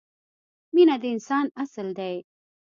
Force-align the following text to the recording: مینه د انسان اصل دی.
مینه 0.73 0.95
د 1.01 1.03
انسان 1.15 1.45
اصل 1.63 1.87
دی. 1.99 2.15